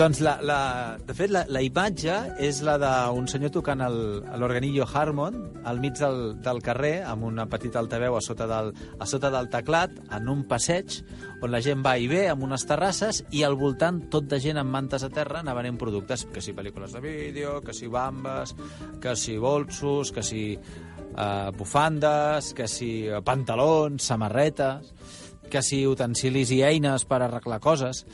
[0.00, 3.82] Doncs, la, la, de fet, la, la imatge és la d'un senyor tocant
[4.40, 5.36] l'organillo Harmon
[5.68, 9.50] al mig del, del carrer, amb una petita altaveu a sota, del, a sota del
[9.52, 11.02] teclat, en un passeig
[11.44, 14.64] on la gent va i ve, amb unes terrasses, i al voltant tot de gent
[14.64, 18.56] amb mantes a terra anant venent productes, que si pel·lícules de vídeo, que si bambes,
[19.04, 24.94] que si bolsos, que si eh, bufandes, que si eh, pantalons, samarretes
[25.50, 28.04] que si utensilis i eines per arreglar coses.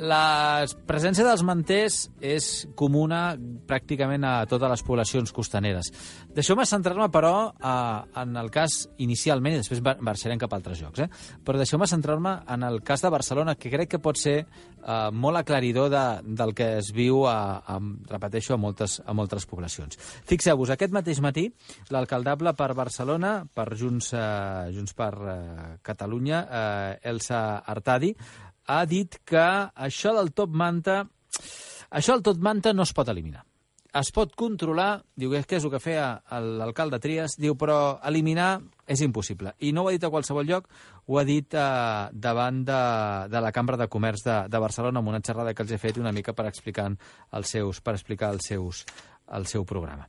[0.00, 2.46] La presència dels manters és
[2.78, 3.34] comuna
[3.68, 5.90] pràcticament a totes les poblacions costaneres.
[6.32, 7.74] Deixeu-me centrar-me, però, a,
[8.22, 11.08] en el cas inicialment, i després mar- marxarem cap a altres llocs, eh?
[11.44, 15.42] però deixeu-me centrar-me en el cas de Barcelona, que crec que pot ser eh, molt
[15.42, 17.76] aclaridor de, del que es viu, a, a,
[18.08, 20.00] repeteixo, a moltes, a moltes poblacions.
[20.30, 21.50] Fixeu-vos, aquest mateix matí,
[21.92, 25.40] l'alcaldable per Barcelona, per Junts, eh, Junts per eh,
[25.84, 28.14] Catalunya, eh, Elsa Artadi,
[28.70, 29.46] ha dit que
[29.88, 31.02] això del top manta,
[31.90, 33.44] això del top manta no es pot eliminar.
[33.98, 36.20] Es pot controlar, diu que és el que feia
[36.60, 39.56] l'alcalde Trias, diu, però eliminar és impossible.
[39.66, 40.68] I no ho ha dit a qualsevol lloc,
[41.10, 41.64] ho ha dit eh,
[42.12, 42.78] davant de,
[43.32, 45.98] de la Cambra de Comerç de, de Barcelona amb una xerrada que els he fet
[45.98, 46.86] una mica per explicar
[47.34, 48.84] els seus, per explicar els seus,
[49.36, 50.06] el seu programa.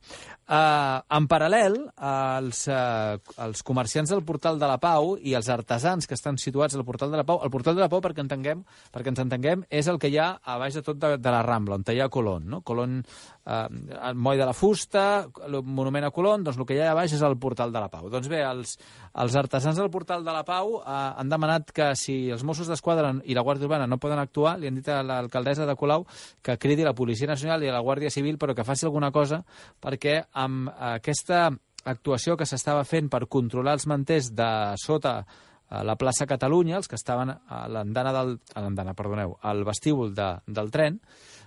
[0.52, 6.08] Uh, en paral·lel, els, uh, els comerciants del Portal de la Pau i els artesans
[6.08, 8.64] que estan situats al Portal de la Pau, el Portal de la Pau, perquè, entenguem,
[8.92, 11.44] perquè ens entenguem, és el que hi ha a baix de tot de, de la
[11.46, 12.50] Rambla, on hi ha Colón.
[12.50, 12.60] No?
[12.66, 13.00] Colón,
[13.46, 13.66] uh,
[14.08, 15.04] el moll de la fusta,
[15.46, 17.82] el monument a Colón, doncs el que hi ha a baix és el Portal de
[17.82, 18.08] la Pau.
[18.12, 18.76] Doncs bé, els,
[19.24, 23.14] els artesans del Portal de la Pau uh, han demanat que si els Mossos d'Esquadra
[23.24, 26.06] i la Guàrdia Urbana no poden actuar, li han dit a l'alcaldessa de Colau
[26.42, 29.42] que cridi la Policia Nacional i a la Guàrdia Civil, però que faci alguna cosa
[29.82, 31.48] perquè amb aquesta
[31.84, 35.22] actuació que s'estava fent per controlar els manters de sota
[35.72, 38.34] a la plaça Catalunya, els que estaven a l'andana del...
[38.54, 40.98] a l'andana, perdoneu, al vestíbul de, del tren,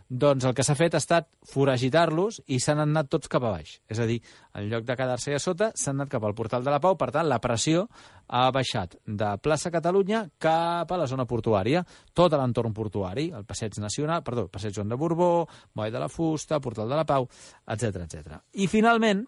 [0.09, 3.79] doncs el que s'ha fet ha estat foragitar-los i s'han anat tots cap a baix.
[3.89, 4.19] És a dir,
[4.53, 7.09] en lloc de quedar-se a sota, s'han anat cap al portal de la Pau, per
[7.15, 7.87] tant, la pressió
[8.27, 11.83] ha baixat de plaça Catalunya cap a la zona portuària,
[12.13, 16.61] tot l'entorn portuari, el passeig nacional, perdó, passeig Joan de Borbó, Moll de la Fusta,
[16.61, 17.27] portal de la Pau,
[17.65, 18.39] etc etc.
[18.53, 19.25] I finalment,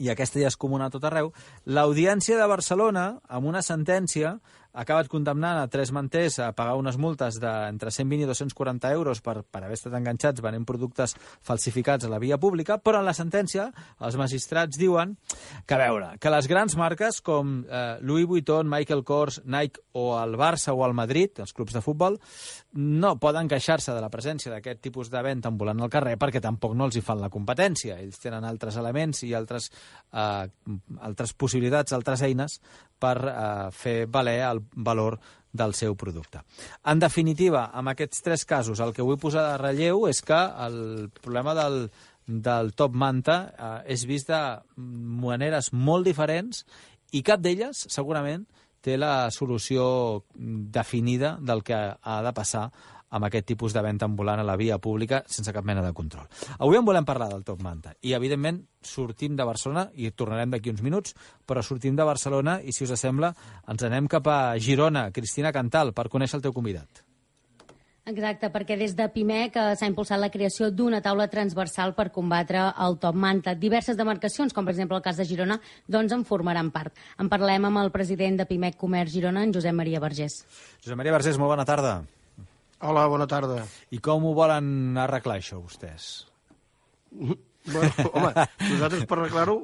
[0.00, 1.30] i aquesta ja és comuna a tot arreu,
[1.66, 4.38] l'Audiència de Barcelona, amb una sentència,
[4.74, 9.38] acabat condemnant a tres manters a pagar unes multes d'entre 120 i 240 euros per,
[9.46, 11.14] per haver estat enganxats venent productes
[11.46, 13.68] falsificats a la via pública, però en la sentència
[14.02, 15.14] els magistrats diuen
[15.66, 20.08] que, a veure, que les grans marques com eh, Louis Vuitton, Michael Kors, Nike o
[20.18, 22.18] el Barça o el Madrid, els clubs de futbol,
[22.74, 26.74] no poden queixar-se de la presència d'aquest tipus de venda ambulant al carrer perquè tampoc
[26.74, 28.00] no els hi fan la competència.
[28.02, 29.70] Ells tenen altres elements i altres,
[30.10, 30.48] eh,
[31.06, 32.58] altres possibilitats, altres eines
[33.04, 33.36] per eh,
[33.76, 35.20] fer valer el valor
[35.54, 36.42] del seu producte.
[36.90, 41.12] En definitiva, amb aquests tres casos, el que vull posar de relleu és que el
[41.22, 41.86] problema del,
[42.26, 44.42] del top manta eh, és vist de
[44.76, 46.64] maneres molt diferents
[47.14, 48.48] i cap d'elles, segurament,
[48.84, 52.66] té la solució definida del que ha de passar
[53.14, 56.26] amb aquest tipus de venda ambulant a la via pública sense cap mena de control.
[56.58, 60.74] Avui en volem parlar del Top Manta i, evidentment, sortim de Barcelona i tornarem d'aquí
[60.74, 61.14] uns minuts,
[61.46, 63.34] però sortim de Barcelona i, si us sembla,
[63.70, 65.10] ens anem cap a Girona.
[65.14, 67.04] Cristina Cantal, per conèixer el teu convidat.
[68.04, 72.66] Exacte, perquè des de PIMEC eh, s'ha impulsat la creació d'una taula transversal per combatre
[72.84, 73.54] el top manta.
[73.56, 75.56] Diverses demarcacions, com per exemple el cas de Girona,
[75.88, 76.92] doncs en formaran part.
[77.16, 80.42] En parlem amb el president de PIMEC Comerç Girona, en Josep Maria Vergés.
[80.84, 82.02] Josep Maria Vergés, molt bona tarda.
[82.84, 83.62] Hola, bona tarda.
[83.96, 86.26] I com ho volen arreglar, això, vostès?
[87.64, 89.54] Bueno, home, nosaltres per arreglar-ho,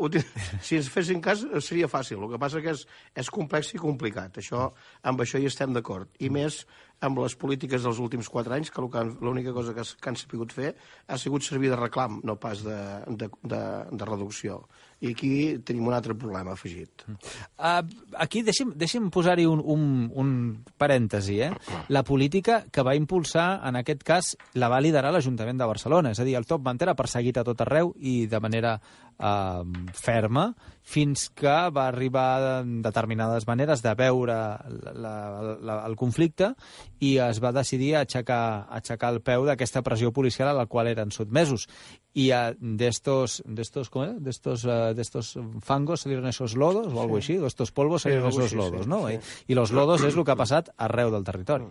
[0.65, 2.17] si ens fessin cas, seria fàcil.
[2.17, 2.87] El que passa que és,
[3.21, 4.41] és complex i complicat.
[4.41, 4.71] Això,
[5.05, 6.09] amb això hi estem d'acord.
[6.17, 6.63] I més
[7.05, 10.73] amb les polítiques dels últims quatre anys, que l'única cosa que, que han sabut fer
[11.09, 12.79] ha sigut servir de reclam, no pas de,
[13.21, 13.61] de, de,
[13.93, 14.63] de reducció.
[15.01, 15.33] I aquí
[15.65, 17.07] tenim un altre problema afegit.
[17.09, 17.81] Uh,
[18.21, 20.33] aquí deixi'm, deixi'm posar-hi un, un, un
[20.77, 21.39] parèntesi.
[21.47, 21.51] Eh?
[21.89, 26.13] La política que va impulsar, en aquest cas, la va liderar l'Ajuntament de Barcelona.
[26.13, 29.65] És a dir, el top manta era perseguit a tot arreu i de manera uh,
[29.97, 30.51] ferma
[30.83, 35.15] fins que va arribar en determinades maneres de veure la, la,
[35.61, 36.55] la, el conflicte
[37.01, 41.13] i es va decidir aixecar, aixecar el peu d'aquesta pressió policial a la qual eren
[41.13, 41.69] sotmesos.
[42.13, 44.25] Y uh, de estos, de estos, ¿cómo es?
[44.25, 47.35] De estos, uh, de estos fangos salieron esos lodos o algo sí.
[47.35, 49.07] así, de estos polvos salieron algo esos així, lodos, sí, ¿no?
[49.07, 49.15] sí.
[49.15, 51.71] I, I los lodos és el que ha passat arreu del territori.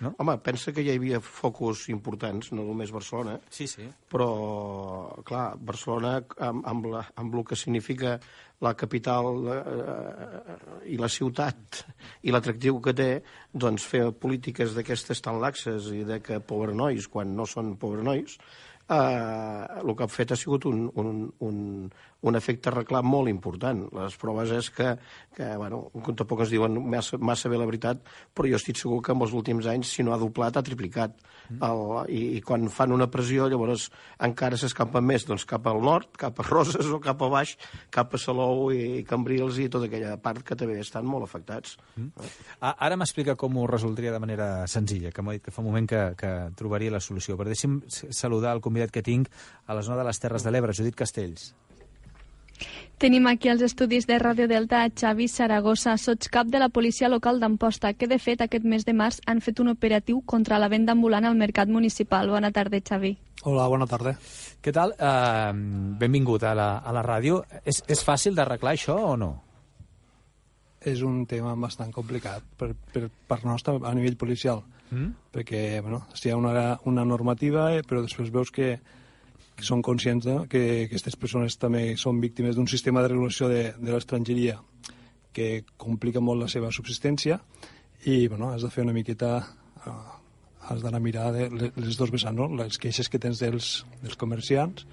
[0.00, 0.14] No?
[0.18, 3.86] Home, pensa que ja hi havia focus importants, no només Barcelona, Sí, sí.
[4.10, 4.30] però,
[5.26, 8.18] clar, Barcelona, amb, amb, la, amb el que significa
[8.60, 10.56] la capital eh,
[10.92, 11.82] i la ciutat
[12.28, 13.10] i l'atractiu que té,
[13.52, 16.40] doncs fer polítiques d'aquestes tan laxes i de que
[16.76, 18.36] nois, quan no són nois,
[18.90, 21.58] eh, el que ha fet ha sigut un, un, un,
[22.26, 23.84] un efecte reclam molt important.
[23.96, 24.94] Les proves és que,
[25.36, 28.02] que bueno, tampoc es diuen massa, massa bé la veritat,
[28.34, 31.16] però jo estic segur que en els últims anys, si no ha doblat, ha triplicat.
[31.50, 31.80] El,
[32.14, 33.88] i, I quan fan una pressió, llavors
[34.22, 37.56] encara s'escampen més doncs, cap al nord, cap a Roses o cap a baix,
[37.90, 41.76] cap a Salou i Cambrils i tota aquella part que també estan molt afectats.
[41.96, 42.28] Mm.
[42.60, 45.68] Ah, Ara m'explica com ho resoldria de manera senzilla, que m'ha dit que fa un
[45.70, 47.36] moment que, que trobaria la solució.
[47.38, 49.28] Però deixi'm saludar el convidat que tinc
[49.66, 51.52] a la zona de les Terres de l'Ebre, Judit Castells.
[53.00, 57.40] Tenim aquí els estudis de Ràdio Delta a Xavi Saragossa, sotscap de la policia local
[57.40, 60.92] d'Amposta, que de fet aquest mes de març han fet un operatiu contra la venda
[60.92, 62.28] ambulant al mercat municipal.
[62.28, 63.14] Bona tarda, Xavi.
[63.48, 64.12] Hola, bona tarda.
[64.60, 64.92] Què tal?
[65.00, 67.40] Uh, benvingut a la, a la ràdio.
[67.64, 69.30] És, és fàcil d'arreglar això o no?
[70.84, 74.60] És un tema bastant complicat per, per, per nostre a nivell policial,
[74.90, 75.10] Mm?
[75.32, 78.72] perquè bueno, hi ha una, una normativa, eh, però després veus que,
[79.54, 80.46] que són conscients no?
[80.50, 84.58] que aquestes persones també són víctimes d'un sistema de regulació de, de l'estrangeria
[85.32, 87.38] que complica molt la seva subsistència
[88.10, 89.36] i bueno, has de fer una miqueta
[89.86, 90.16] uh,
[90.70, 92.48] has d'anar a mirar de, le- les dos vessants, no?
[92.58, 94.86] les queixes que tens dels, dels comerciants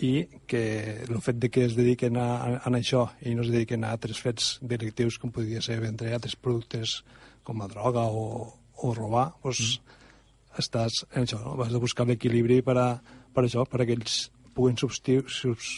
[0.00, 3.50] i que el fet de que es dediquen a, a, a això i no es
[3.52, 7.02] dediquen a altres fets delictius com podria ser vendre altres productes
[7.44, 8.46] com la droga o,
[8.82, 9.78] o robar, doncs
[10.58, 11.54] estàs en això, no?
[11.62, 12.88] has de buscar l'equilibri per, a,
[13.34, 14.24] per això, per a que ells
[14.56, 15.70] puguin subsistir, subs,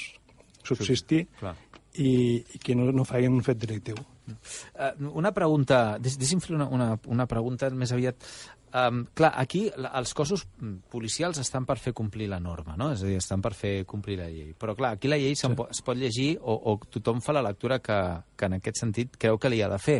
[0.64, 1.54] subsistir Clar.
[2.00, 3.98] i, i que no, no facin un fet delictiu.
[4.32, 8.28] Uh, una pregunta, deix, deixi'm fer una, una, una pregunta més aviat.
[8.72, 12.86] Um, clar, aquí els cossos mm, policials estan per fer complir la norma, no?
[12.94, 14.54] És a dir, estan per fer complir la llei.
[14.56, 15.50] Però clar, aquí la llei sí.
[15.52, 17.98] po es pot llegir o, o tothom fa la lectura que,
[18.32, 19.98] que en aquest sentit creu que li ha de fer.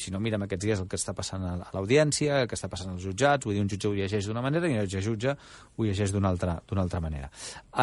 [0.00, 2.94] Si no, mirem aquests dies el que està passant a l'audiència, el que està passant
[2.94, 5.84] als jutjats, vull dir, un jutge ho llegeix d'una manera i un altre jutge ho
[5.84, 7.28] llegeix d'una altra, d'una altra manera.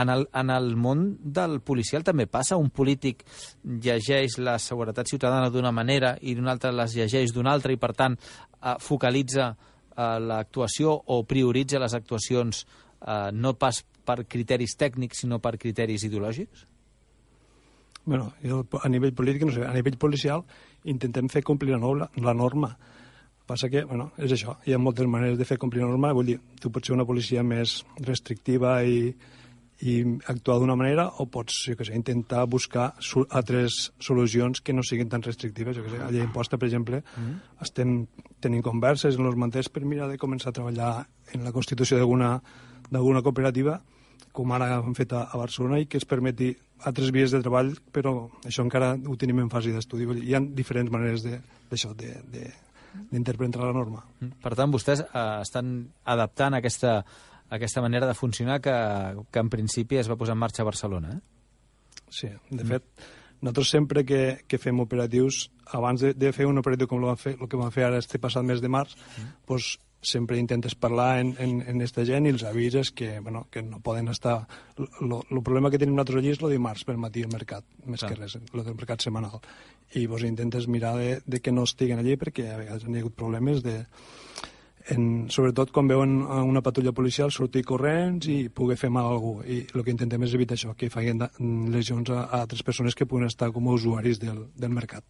[0.01, 3.21] En el, en el món del policial també passa, un polític
[3.61, 7.93] llegeix la seguretat ciutadana d'una manera i d'un altre les llegeix d'una altra i, per
[7.93, 9.53] tant, eh, focalitza
[9.95, 16.65] l'actuació o prioritza les actuacions eh, no pas per criteris tècnics, sinó per criteris ideològics?
[18.05, 18.33] Bueno,
[18.83, 20.43] a nivell polític, no sé, a nivell policial
[20.85, 22.75] intentem fer complir la, norma, la norma.
[23.49, 26.29] Passa que, bueno, és això, hi ha moltes maneres de fer complir la norma, vull
[26.29, 29.09] dir, tu pots ser una policia més restrictiva i,
[29.81, 29.97] i
[30.31, 32.93] actuar d'una manera o pots, jo què sé, intentar buscar
[33.29, 35.75] altres solucions que no siguin tan restrictives.
[35.75, 37.35] Jo què sé, a llei imposta, per exemple, mm.
[37.65, 37.97] estem
[38.39, 40.93] tenint converses en els manters per mirar de començar a treballar
[41.33, 43.81] en la constitució d'alguna cooperativa
[44.35, 46.49] com ara hem fet a, a Barcelona i que es permeti
[46.85, 50.07] altres vies de treball, però això encara ho tenim en fase d'estudi.
[50.27, 51.39] Hi ha diferents maneres de-
[51.71, 52.49] d'això, de, de,
[53.11, 54.03] d'interpretar la norma.
[54.43, 56.97] Per tant, vostès eh, estan adaptant aquesta,
[57.55, 58.73] aquesta manera de funcionar que,
[59.31, 61.15] que en principi es va posar en marxa a Barcelona.
[61.15, 61.21] Eh?
[62.09, 62.85] Sí, de fet,
[63.41, 67.35] nosaltres sempre que, que fem operatius, abans de, de fer un operatiu com el, fer,
[67.39, 68.95] el que vam fer ara este passat mes de març,
[69.45, 69.75] pues,
[70.05, 73.79] sempre intentes parlar en, en, en esta gent i els avises que, bueno, que no
[73.81, 74.45] poden estar...
[74.77, 78.11] El problema que tenim nosaltres allí és el dimarts per matí al mercat, més Clar.
[78.11, 79.41] que res, el del mercat setmanal.
[79.97, 83.01] I vos intentes mirar de, de que no estiguen allí perquè a vegades hi ha
[83.01, 83.79] hagut problemes de,
[84.93, 89.39] en, sobretot quan veuen una patrulla policial sortir corrents i poder fer mal a algú.
[89.43, 91.23] I el que intentem és evitar això, que facin
[91.73, 95.03] lesions a, a altres persones que puguin estar com a usuaris del, del mercat.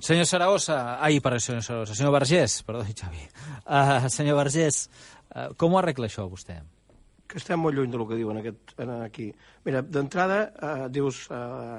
[0.00, 3.26] Senyor Saragossa, ai, per senyor Saragossa, senyor Vergés, perdó, Xavi.
[3.66, 4.86] Uh, senyor Vergés,
[5.34, 6.60] uh, com ho arregla això, vostè?
[7.32, 9.30] que estem molt lluny del que diuen aquest, en- aquí.
[9.64, 11.78] Mira, d'entrada, eh, dius, eh,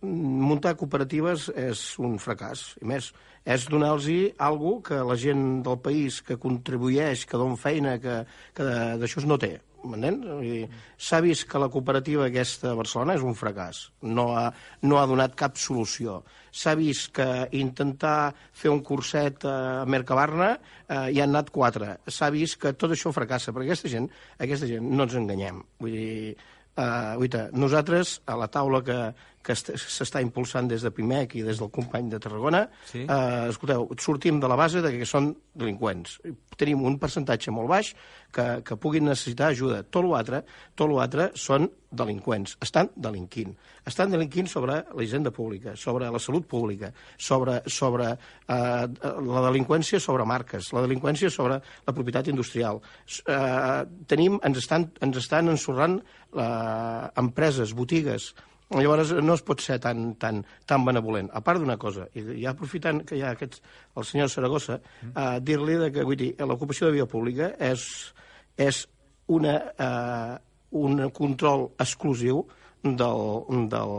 [0.00, 2.62] muntar cooperatives és un fracàs.
[2.80, 3.10] I més,
[3.48, 4.08] és donar-los
[4.44, 8.20] alguna que la gent del país que contribueix, que don feina, que,
[8.54, 8.66] que
[9.00, 9.56] d'això no té.
[10.98, 13.86] S'ha vist que la cooperativa aquesta a Barcelona és un fracàs.
[14.02, 14.50] No ha,
[14.82, 16.18] no ha donat cap solució.
[16.50, 21.94] S'ha vist que intentar fer un curset a Mercabarna eh, hi han anat quatre.
[22.04, 25.64] S'ha vist que tot això fracassa, perquè aquesta gent, aquesta gent no ens enganyem.
[25.80, 26.36] Vull dir,
[26.78, 28.96] Uh, uita, nosaltres, a la taula que,
[29.42, 33.06] que est- s'està impulsant des de Pimec i des del company de Tarragona, Sí.
[33.08, 36.20] eh, escolteu, sortim de la base de que són delinqüents.
[36.58, 37.94] Tenim un percentatge molt baix
[38.32, 39.82] que, que puguin necessitar ajuda.
[39.84, 42.56] Tot l'altre tot l'altre són delinqüents.
[42.60, 43.54] Estan delinquint.
[43.86, 48.16] Estan delinquint sobre la hisenda pública, sobre la salut pública, sobre, sobre eh,
[48.48, 52.82] la delinqüència sobre marques, la delinqüència sobre la propietat industrial.
[53.26, 56.00] Eh, tenim, ens estan, ens estan ensorrant
[56.36, 58.34] eh, empreses, botigues,
[58.68, 61.30] Llavors no es pot ser tan, tan, tan benevolent.
[61.32, 63.62] A part d'una cosa, i ja aprofitant que hi ha aquests,
[63.96, 64.76] el senyor Saragossa,
[65.08, 67.86] eh, dir-li que vull dir, l'ocupació de via pública és,
[68.60, 68.82] és
[69.32, 70.36] una, eh,
[70.82, 72.44] un control exclusiu
[72.84, 73.24] del,
[73.72, 73.96] del,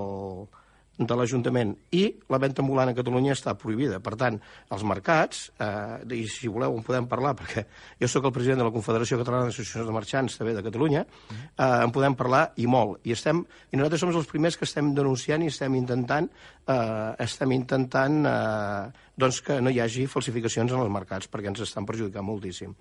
[1.00, 4.02] de l'Ajuntament i la venda ambulant a Catalunya està prohibida.
[4.04, 4.40] Per tant,
[4.76, 7.66] els mercats, eh, i si voleu en podem parlar, perquè
[8.02, 11.70] jo sóc el president de la Confederació Catalana d'Associacions de Marxants, també de Catalunya, eh,
[11.70, 13.00] en podem parlar i molt.
[13.08, 16.30] I, estem, I nosaltres som els primers que estem denunciant i estem intentant,
[16.68, 21.62] eh, estem intentant eh, doncs que no hi hagi falsificacions en els mercats, perquè ens
[21.66, 22.72] estan perjudicant moltíssim.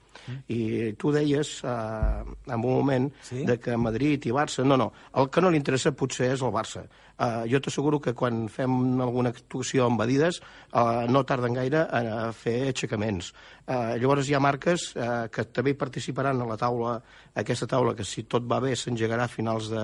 [0.55, 3.45] I tu deies eh, en un moment Sí?
[3.45, 4.65] de que Madrid i Barça...
[4.65, 6.87] No, no, el que no li interessa potser és el Barça.
[7.19, 8.71] Uh, jo t'asseguro que quan fem
[9.03, 10.37] alguna actuació amb Adidas
[10.71, 13.33] uh, no tarden gaire a fer aixecaments.
[13.67, 16.93] Uh, llavors hi ha marques uh, que també participaran a la taula,
[17.35, 19.83] a aquesta taula, que si tot va bé s'engegarà a finals de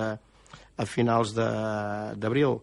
[0.77, 2.57] a finals de- d'abril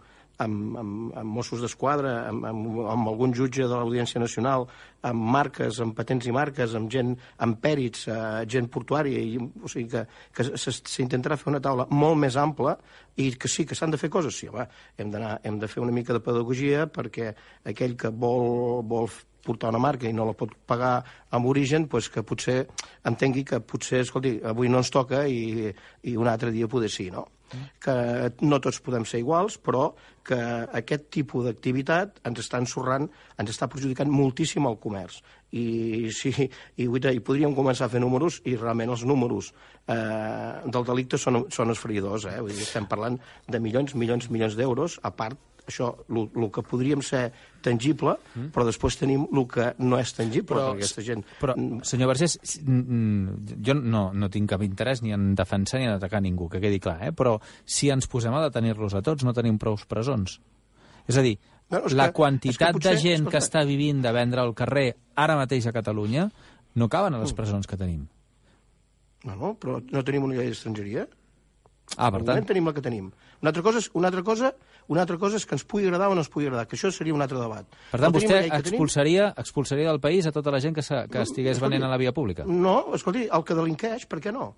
[0.45, 4.67] amb, amb, amb Mossos d'Esquadra, amb, amb, amb algun jutge de l'Audiència Nacional,
[5.09, 7.15] amb marques, amb patents i marques, amb gent,
[7.47, 8.21] amb pèrits, eh,
[8.53, 10.05] gent portuària, i, o sigui que,
[10.37, 12.77] que s'intentarà fer una taula molt més ampla
[13.17, 14.69] i que sí, que s'han de fer coses, sí, home,
[14.99, 17.33] hem, hem de fer una mica de pedagogia perquè
[17.73, 19.11] aquell que vol, vol
[19.43, 20.95] portar una marca i no la pot pagar
[21.35, 22.59] amb origen, doncs que potser
[23.09, 25.73] entengui que potser, escolti, avui no ens toca i,
[26.07, 27.27] i un altre dia poder sí, no?
[27.83, 27.95] Que
[28.43, 29.91] no tots podem ser iguals, però
[30.27, 30.39] que
[30.79, 35.21] aquest tipus d'activitat ens està ensorrant, ens està perjudicant moltíssim el comerç.
[35.53, 39.53] I, sí, i, dir, i podríem començar a fer números i realment els números
[39.87, 42.29] eh, del delicte són, són esferidors.
[42.31, 42.39] Eh?
[42.41, 43.19] Vull dir, estem parlant
[43.49, 47.31] de milions, milions, milions d'euros, a part això, el que podríem ser
[47.63, 48.49] tangible, mm.
[48.55, 51.23] però després tenim el que no és tangible, Però- perquè aquesta gent...
[51.41, 51.55] Però,
[51.87, 56.21] senyor Vergés, mm, jo no, no tinc cap interès ni en defensar ni en atacar
[56.23, 57.13] ningú, que quedi clar, eh?
[57.13, 60.41] però si ens posem a detenir-los a tots, no tenim prous presons.
[61.07, 61.39] És a dir,
[61.73, 64.53] No, és la que- quantitat que potser- de gent que està vivint de vendre al
[64.55, 66.27] carrer ara mateix a Catalunya
[66.75, 68.03] no caben a les presons que tenim.
[69.25, 71.07] No, no, però no tenim una llei d'estrangeria?
[71.97, 73.11] Ah, per Per tant, tant, tenim la que tenim.
[73.43, 74.53] Una altra cosa és, una altra cosa,
[74.93, 76.91] una altra cosa és que ens pugui agradar o no ens pugui agradar, que això
[76.93, 77.65] seria un altre debat.
[77.91, 78.59] per tant No vostè que tenim?
[78.61, 81.99] expulsaria, expulsaria del país a tota la gent que, que estigués escolti, venent a la
[82.01, 82.45] via pública.
[82.47, 84.53] No, escolti, el que delinqueix, per què no?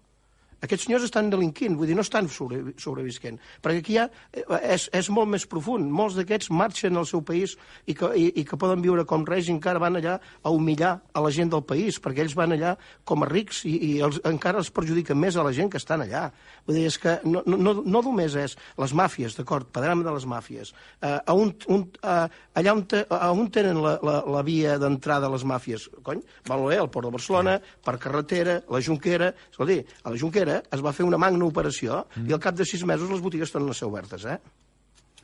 [0.64, 3.36] Aquests senyors estan delinquint, vull dir, no estan sobre, sobrevisquent.
[3.64, 4.44] Perquè aquí ha, eh,
[4.74, 5.90] és, és molt més profund.
[5.92, 7.56] Molts d'aquests marxen al seu país
[7.90, 10.94] i que, i, i que poden viure com reis i encara van allà a humillar
[11.12, 14.20] a la gent del país, perquè ells van allà com a rics i, i els,
[14.30, 16.26] encara els perjudiquen més a la gent que estan allà.
[16.64, 20.16] Vull dir, és que no, no, no, no només és les màfies, d'acord, parlem de
[20.16, 20.72] les màfies.
[21.02, 22.24] Uh, a un, un, uh,
[22.56, 25.88] allà on, te, a on tenen la, la, la via d'entrada a les màfies?
[26.06, 29.34] Cony, val bé, al Port de Barcelona, per carretera, la Junquera...
[29.50, 32.28] Escolti, a la Junquera es va fer una magna operació mm.
[32.30, 34.38] i al cap de sis mesos les botigues tornen a ser obertes, eh?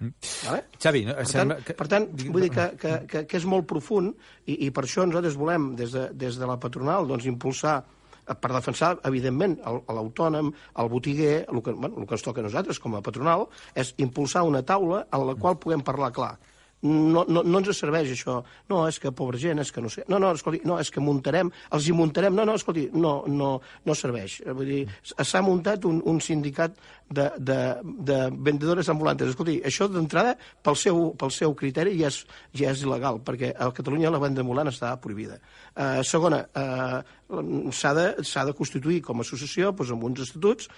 [0.01, 0.13] Mm.
[0.47, 0.61] Vale?
[0.81, 1.75] Xavi, no, Per tant, sembla que...
[1.77, 4.15] per tant, vull dir que, que, que, que és molt profund
[4.49, 8.33] i, i per això nosaltres volem, des de, des de la patronal, doncs, impulsar eh,
[8.35, 10.49] per defensar, evidentment, el- l'autònom,
[10.81, 13.45] el botiguer, el que, bueno, el que ens toca a nosaltres com a patronal,
[13.77, 16.33] és impulsar una taula en la qual puguem parlar clar.
[16.83, 18.39] No, no, no ens serveix això.
[18.71, 20.07] No, és que pobra gent, és que no sé...
[20.09, 22.33] No, no, escolti, no, és que muntarem, els hi muntarem...
[22.37, 23.51] No, no, escolti, no, no,
[23.85, 24.39] no serveix.
[24.49, 24.81] Vull dir,
[25.13, 26.79] s'ha muntat un, un sindicat
[27.11, 27.59] de, de,
[28.09, 28.19] de
[28.49, 29.35] vendedores ambulantes.
[29.35, 32.23] Escolti, això d'entrada, pel seu, pel seu criteri, ja és,
[32.57, 35.37] ja és il·legal, perquè a Catalunya la venda ambulant està prohibida.
[35.75, 37.20] Uh, segona, uh,
[37.73, 40.69] s'ha de, de constituir com a associació doncs, amb uns estatuts,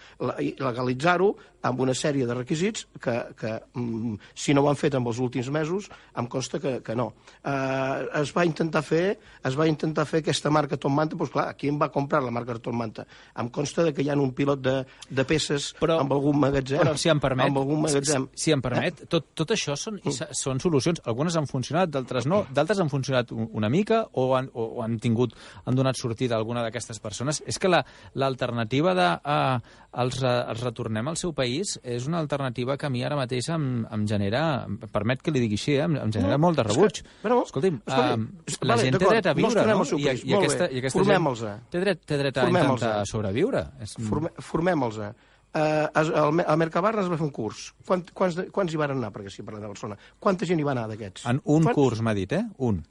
[0.42, 1.32] i legalitzar-ho
[1.62, 5.20] amb una sèrie de requisits que, que mm, si no ho han fet en els
[5.22, 5.86] últims mesos,
[6.18, 7.12] em consta que, que no.
[7.46, 9.16] Uh, es va intentar fer
[9.46, 12.32] es va intentar fer aquesta marca Tom Manta, doncs clar, qui em va comprar la
[12.34, 13.06] marca Tom Manta?
[13.38, 14.74] Em consta de que hi ha un pilot de,
[15.08, 16.82] de peces Però- amb algun magatzem.
[16.82, 18.26] Però, si em permet, Amb algun magatzem.
[18.34, 21.00] si, si em permet, tot, tot això són, sa- són solucions.
[21.06, 22.42] Algunes han funcionat, d'altres no.
[22.50, 26.44] D'altres han funcionat una mica o han, o, o han tingut, han donat sortida a
[26.44, 27.40] alguna d'aquestes persones.
[27.46, 27.84] És que la-
[28.18, 29.58] l'alternativa de uh,
[30.02, 33.86] els, els retornem al seu país és una alternativa que a mi ara mateix em,
[33.86, 36.62] em genera, em permet que li digui així, eh, em, em genera No, molt de
[36.62, 37.02] és que- rebuig.
[37.22, 39.82] bueno, Escolti'm, escolti, uh, la vale, gent té dret a viure, no?
[39.82, 41.28] I, país, i, molt aquesta, i aquesta gent
[41.70, 43.66] té dret, té dret a intentar sobreviure.
[43.80, 44.98] És, Forme, formem-los.
[44.98, 47.74] eh, al, al Mercabarna es va fer un curs.
[47.86, 49.98] Quant, quants, quants hi van anar, perquè si parlem de Barcelona?
[50.18, 51.26] Quanta gent hi va anar d'aquests?
[51.28, 51.74] En un Quants?
[51.76, 52.44] curs, m'ha dit, eh?
[52.58, 52.82] Un.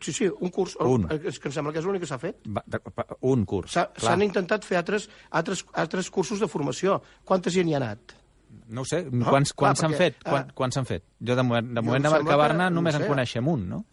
[0.00, 0.76] Sí, sí, un curs.
[0.80, 1.08] Un.
[1.24, 2.40] És que em sembla que és l'únic que s'ha fet.
[2.54, 2.80] Va, de,
[3.30, 3.74] un curs.
[3.74, 7.00] S'han intentat fer altres, altres, altres cursos de formació.
[7.24, 8.16] Quanta gent hi ha anat?
[8.68, 10.18] No ho sé, No, quants, clar, quants s'han fet?
[10.24, 11.04] Quan, eh, quants s'han fet?
[11.20, 13.08] Jo, de moment, de moment a que, només no en sé.
[13.08, 13.84] coneixem un, no?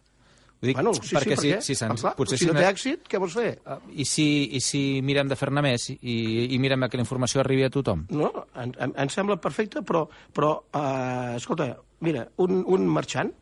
[0.56, 2.64] Ho dic, Bueno, sí, perquè sí, perquè, si, si, ah, clar, potser si no té
[2.70, 3.50] èxit, què vols fer?
[3.68, 6.16] Ah, I si, I si mirem de fer-ne més i,
[6.56, 8.06] i mirem que la informació arribi a tothom?
[8.16, 11.74] No, em, em, em sembla perfecte, però, però eh, escolta,
[12.08, 13.34] mira, un, un marxant,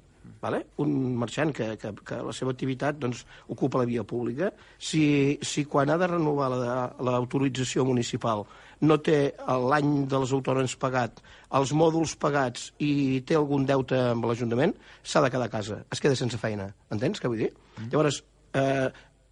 [0.42, 0.66] vale?
[0.84, 5.64] un marxant que, que, que la seva activitat doncs, ocupa la via pública, si, si
[5.66, 8.44] quan ha de renovar la- l'autorització municipal
[8.84, 11.22] no té l'any dels autònoms pagat,
[11.56, 16.02] els mòduls pagats i té algun deute amb l'Ajuntament, s'ha de quedar a casa, es
[16.04, 16.68] queda sense feina.
[16.92, 17.52] Entens què vull dir?
[17.78, 17.88] Mm.
[17.94, 18.24] Llavors,
[18.60, 18.90] eh,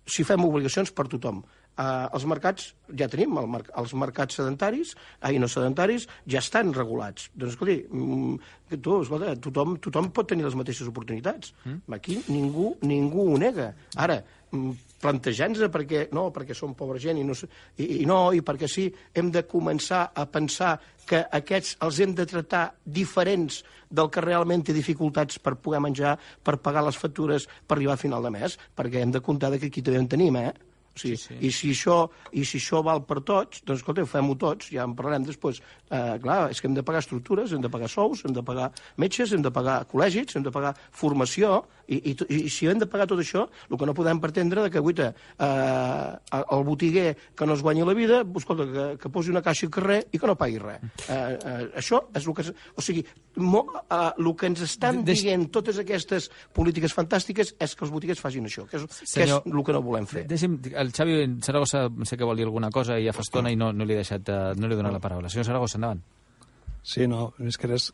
[0.07, 1.43] si fem obligacions per tothom,
[1.77, 6.73] eh, els mercats, ja tenim el mer els mercats sedentaris, ai, no sedentaris, ja estan
[6.75, 7.29] regulats.
[7.33, 11.53] Doncs, escolti, mm, tu, escolta, tothom, tothom pot tenir les mateixes oportunitats.
[11.65, 11.97] Mm.
[11.97, 13.73] Aquí ningú, ningú ho nega.
[13.95, 17.33] Ara, mm, plantejant-nos perquè, no, perquè som pobra gent i no,
[17.77, 22.13] i, i no, i perquè sí, hem de començar a pensar que aquests els hem
[22.15, 27.47] de tractar diferents del que realment té dificultats per poder menjar, per pagar les factures,
[27.67, 30.07] per arribar a final de mes, perquè hem de comptar de que aquí també en
[30.11, 30.53] tenim, eh?
[30.91, 31.37] O sigui, sí, sí.
[31.39, 31.97] I, si això,
[32.35, 35.61] I si això val per tots, doncs, escolta, fem-ho tots, ja en parlarem després.
[35.87, 38.69] Eh, clar, és que hem de pagar estructures, hem de pagar sous, hem de pagar
[38.99, 42.87] metges, hem de pagar col·legis, hem de pagar formació, i, i, i si hem de
[42.87, 47.45] pagar tot això, el que no podem pretendre de que, guaita, eh, el botiguer que
[47.45, 50.29] no es guanyi la vida, escolta, que, que posi una caixa al carrer i que
[50.29, 50.79] no pagui res.
[51.07, 52.45] Eh, eh, això és el que...
[52.77, 53.03] O sigui,
[53.43, 57.91] mo, eh, el que ens estan Deix- dient totes aquestes polítiques fantàstiques és que els
[57.93, 60.25] botiguers facin això, que és, que és Senyor- el que no volem fer.
[60.31, 63.59] Deixi'm, el Xavi Saragossa sé que vol dir alguna cosa i ja fa estona i
[63.59, 65.29] no, no li he deixat, eh, no li he donat la paraula.
[65.29, 66.01] Senyor Saragossa, endavant.
[66.81, 67.91] Sí, no, més que res,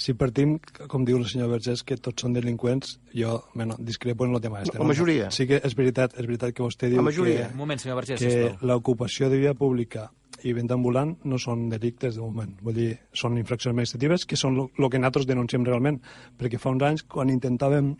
[0.00, 0.54] si partim,
[0.88, 4.62] com diu el senyor Vergés, que tots són delinqüents, jo, bueno, discrepo en el tema
[4.62, 4.78] este.
[4.78, 5.28] La majoria.
[5.30, 7.50] Sí que és veritat, és veritat que vostè diu majoria.
[7.50, 10.08] que, Un moment, senyor Vergés, que l'ocupació de via pública
[10.42, 12.56] i venda ambulant no són delictes de moment.
[12.64, 16.00] Vull dir, són infraccions administratives que són el que nosaltres denunciem realment.
[16.40, 17.92] Perquè fa uns anys, quan intentàvem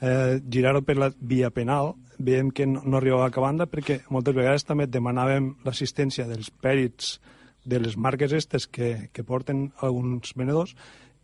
[0.00, 4.04] eh, girar-ho per la via penal, veiem que no, no arribava a cap banda perquè
[4.14, 7.18] moltes vegades també demanàvem l'assistència dels pèrits
[7.64, 10.74] de les marques estes que, que porten alguns venedors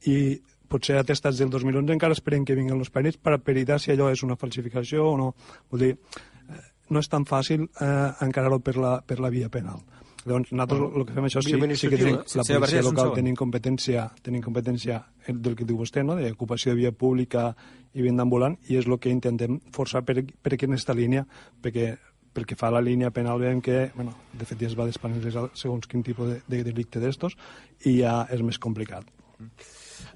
[0.09, 4.11] i potser atestats del 2011 encara esperen que vinguin els pèrits per peritar si allò
[4.12, 5.31] és una falsificació o no.
[5.70, 9.83] Vull dir, eh, no és tan fàcil eh, encarar-ho per, la, per la via penal.
[10.20, 12.59] Llavors, nosaltres el que fem això sí, sí que tenim, administrativa.
[12.59, 14.98] la policia local tenim competència, tenim competència
[15.31, 16.18] del que diu vostè, no?
[16.18, 17.55] d'ocupació de via pública
[17.96, 21.24] i venda ambulant, i és el que intentem forçar per, per aquesta línia,
[21.64, 21.94] perquè
[22.35, 24.87] pel que fa a la línia penal veiem que, bueno, de fet ja es va
[24.88, 27.37] despenalitzar segons quin tipus de, de delicte d'estos
[27.85, 29.09] i ja és més complicat.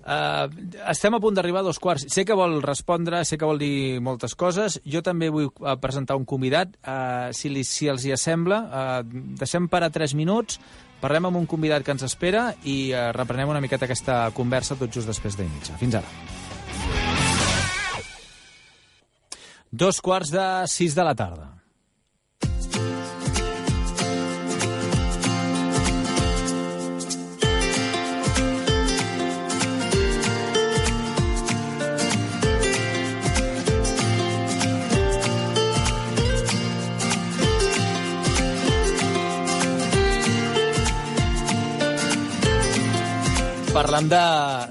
[0.05, 0.49] Uh,
[0.93, 2.05] estem a punt d'arribar a dos quarts.
[2.13, 4.77] Sé que vol respondre, sé que vol dir moltes coses.
[4.85, 6.77] Jo també vull uh, presentar un convidat.
[6.85, 10.61] Uh, si, li, si els hi assembla, uh, deixem per a tres minuts,
[11.01, 14.93] parlem amb un convidat que ens espera i uh, reprenem una miqueta aquesta conversa tot
[14.93, 15.77] just després de mitja.
[15.81, 16.09] Fins ara.
[19.75, 21.64] Dos quarts de sis de la tarda.
[43.75, 44.19] Parlant de,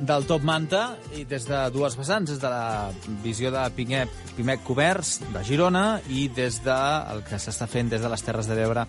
[0.07, 0.83] del Top Manta
[1.19, 2.87] i des de dues vessants, des de la
[3.19, 6.77] visió de Pimec, Pimec Comerç de Girona i des de
[7.11, 8.85] el que s'està fent des de les Terres de l'Ebre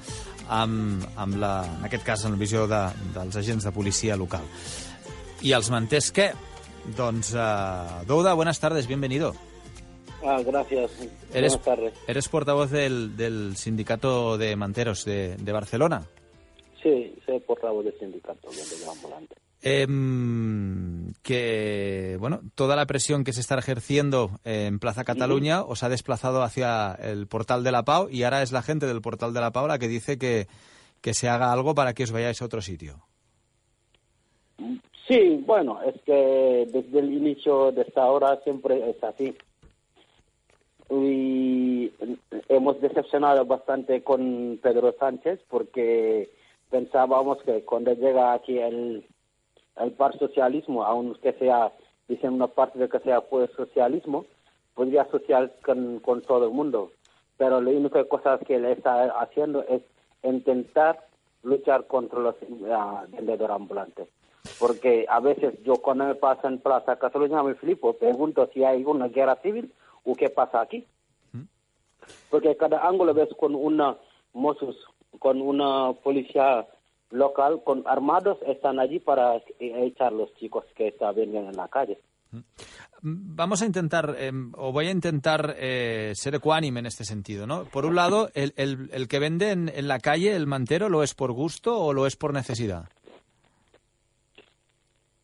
[0.54, 1.50] amb, amb la,
[1.80, 2.80] en aquest cas amb la visió de,
[3.16, 4.46] dels agents de policia local.
[5.42, 6.30] I els manters què?
[6.94, 9.34] Doncs, uh, Douda, buenas tardes, bienvenido.
[10.22, 10.92] Ah, gracias.
[11.34, 11.94] Eres, Buenas tardes.
[12.06, 16.04] eres portavoz del, del sindicato de manteros de, de Barcelona.
[16.80, 19.43] Sí, soy portavoz del sindicato de ambulante.
[19.66, 25.88] Em, que bueno toda la presión que se está ejerciendo en Plaza Cataluña os ha
[25.88, 29.40] desplazado hacia el portal de la Pau y ahora es la gente del portal de
[29.40, 30.48] la Pau la que dice que,
[31.00, 33.06] que se haga algo para que os vayáis a otro sitio.
[35.08, 39.34] Sí, bueno, es que desde el inicio de esta hora siempre es así.
[40.90, 41.90] Y
[42.50, 46.28] hemos decepcionado bastante con Pedro Sánchez porque
[46.70, 49.06] pensábamos que cuando llega aquí el,
[49.76, 51.72] el par socialismo, aunque sea,
[52.08, 54.26] dicen una parte de que sea pues socialismo,
[54.74, 56.90] podría asociar con, con todo el mundo.
[57.36, 59.82] Pero la única cosa que le está haciendo es
[60.22, 61.06] intentar
[61.42, 64.08] luchar contra los uh, vendedores ambulantes.
[64.58, 68.84] Porque a veces yo cuando me paso en Plaza Cataluña me flipo, pregunto si hay
[68.84, 69.72] una guerra civil
[70.04, 70.86] o qué pasa aquí.
[72.30, 73.96] Porque cada ángulo ves con una
[74.34, 74.76] Mossos,
[75.20, 76.66] con una policía
[77.10, 81.98] local, con armados, están allí para echar los chicos que están vendiendo en la calle.
[83.02, 87.64] Vamos a intentar, eh, o voy a intentar eh, ser ecuánime en este sentido, ¿no?
[87.64, 91.02] Por un lado, el, el, el que vende en, en, la calle, el mantero, ¿lo
[91.02, 92.88] es por gusto o lo es por necesidad?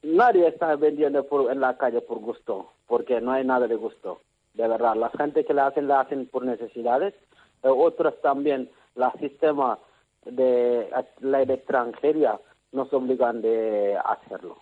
[0.02, 4.20] Nadie está vendiendo por, en la calle por gusto, porque no hay nada de gusto,
[4.54, 4.94] de verdad.
[4.96, 7.14] La gente que la hacen, la hacen por necesidades.
[7.62, 9.78] Eh, otros también, la sistema
[10.24, 10.88] de
[11.20, 12.38] ley de extranjería
[12.72, 14.58] nos obligan de hacerlo.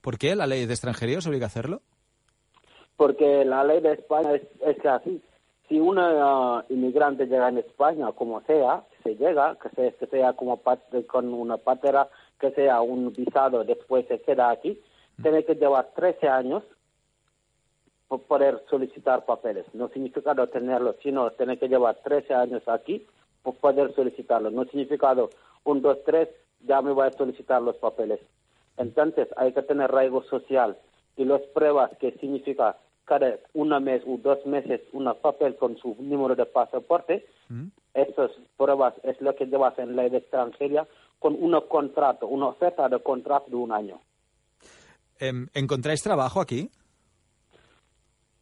[0.00, 1.80] ¿Por qué la ley de extranjería os obliga a hacerlo?
[2.96, 5.22] Porque la ley de España es, es así.
[5.68, 10.34] Si un uh, inmigrante llega en España, como sea, se llega, que, se, que sea
[10.34, 10.60] como
[11.06, 12.08] con una patera,
[12.38, 14.78] que sea un visado, después se queda aquí,
[15.16, 15.22] mm.
[15.22, 16.62] tiene que llevar 13 años
[18.08, 19.64] para poder solicitar papeles.
[19.72, 23.06] No significa no tenerlo, sino tiene que llevar 13 años aquí
[23.52, 24.50] poder solicitarlo.
[24.50, 25.14] No significa
[25.64, 26.28] un, dos, tres,
[26.60, 28.20] ya me voy a solicitar los papeles.
[28.76, 30.76] Entonces hay que tener raigo social
[31.16, 35.94] y las pruebas que significa cada un mes o dos meses un papel con su
[36.00, 37.66] número de pasaporte, mm.
[37.92, 40.86] esas pruebas es lo que llevas en ley de extranjería
[41.18, 44.00] con un contrato, una oferta de contrato de un año.
[45.18, 46.70] ¿Encontráis trabajo aquí?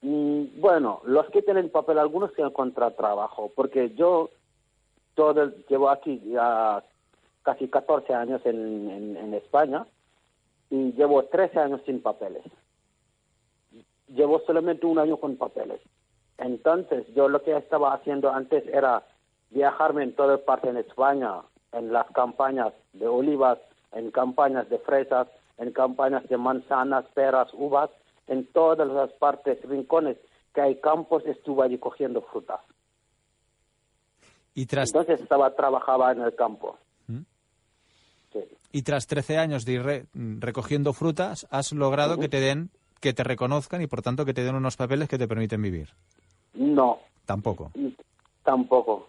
[0.00, 4.30] Mm, bueno, los que tienen papel, algunos que encontrar trabajo, porque yo
[5.14, 6.83] todo llevo aquí ya
[7.42, 9.87] casi 14 años en, en, España
[10.70, 12.44] y llevo 13 años sin papeles.
[14.09, 15.81] Llevo solamente un año con papeles.
[16.38, 19.03] Entonces, yo lo que estaba haciendo antes era
[19.51, 23.59] viajarme en toda parte en España, en las campañas de olivas,
[23.92, 27.90] en campañas de fresas, en campañas de manzanas, peras, uvas,
[28.27, 30.16] en todas las partes, rincones
[30.55, 32.61] que hay campos, estuve allí cogiendo frutas.
[34.54, 34.90] Y tras...
[34.90, 36.78] Entonces estaba, trabajaba en el campo.
[37.06, 37.20] ¿Mm?
[38.32, 38.40] Sí.
[38.72, 42.20] Y tras 13 años de ir re recogiendo frutas, has logrado uh -huh.
[42.20, 45.18] que te den, que te reconozcan y por tanto que te den unos papeles que
[45.18, 45.88] te permiten vivir.
[46.54, 46.98] No.
[47.26, 47.70] Tampoco.
[48.44, 49.06] Tampoco.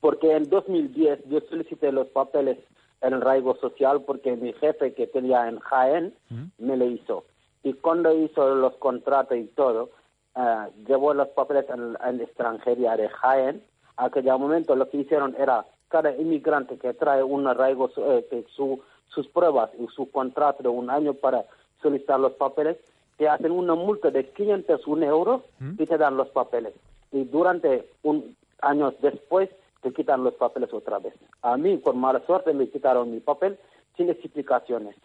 [0.00, 2.58] Porque en 2010 yo solicité los papeles
[3.00, 6.50] en el raigo social porque mi jefe que tenía en Jaén -huh.
[6.58, 7.24] me lo hizo.
[7.62, 9.90] Y cuando hizo los contratos y todo,
[10.34, 13.62] uh, llevó los papeles en, en extranjería de Jaén.
[14.00, 19.26] Aquel momento lo que hicieron era cada inmigrante que trae un arraigo, eh, su, sus
[19.28, 21.44] pruebas y su contrato de un año para
[21.82, 22.78] solicitar los papeles,
[23.18, 25.72] te hacen una multa de 501 euros ¿Mm?
[25.82, 26.72] y te dan los papeles.
[27.12, 29.50] Y durante un año después
[29.82, 31.14] te quitan los papeles otra vez.
[31.42, 33.58] A mí, por mala suerte, me quitaron mi papel
[33.96, 34.96] sin explicaciones.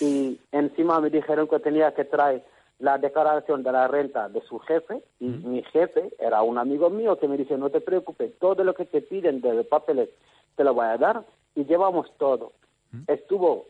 [0.00, 2.44] Y encima me dijeron que tenía que traer
[2.78, 5.50] la declaración de la renta de su jefe y mm.
[5.50, 8.84] mi jefe era un amigo mío que me dice no te preocupes todo lo que
[8.84, 10.10] te piden de papeles
[10.56, 12.52] te lo voy a dar y llevamos todo
[12.92, 13.02] mm.
[13.08, 13.66] estuvo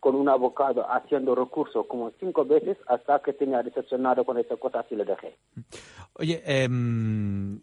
[0.00, 4.86] con un abogado haciendo recursos como cinco veces hasta que tenía decepcionado con esa cosa
[4.88, 5.34] y le dejé
[6.14, 6.68] Oye, eh,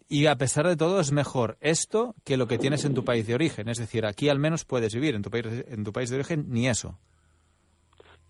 [0.08, 3.26] y a pesar de todo es mejor esto que lo que tienes en tu país
[3.26, 6.08] de origen, es decir, aquí al menos puedes vivir, en tu país, en tu país
[6.08, 6.98] de origen ni eso.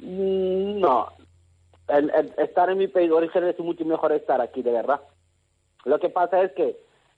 [0.01, 1.09] Mm, No,
[1.89, 5.01] el, estar en mi país de origen es mucho mejor estar aquí, de verdad.
[5.85, 6.77] Lo que pasa es que